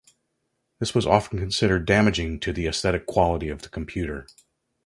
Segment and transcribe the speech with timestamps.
[0.79, 4.25] This was often considered damaging to the aesthetic quality of the computer.